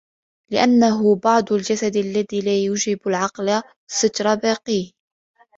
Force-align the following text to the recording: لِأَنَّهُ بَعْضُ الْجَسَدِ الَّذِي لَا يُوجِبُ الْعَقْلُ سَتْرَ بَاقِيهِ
لِأَنَّهُ 0.51 1.15
بَعْضُ 1.15 1.51
الْجَسَدِ 1.53 1.95
الَّذِي 1.95 2.41
لَا 2.41 2.57
يُوجِبُ 2.65 2.99
الْعَقْلُ 3.07 3.61
سَتْرَ 3.91 4.35
بَاقِيهِ 4.35 4.91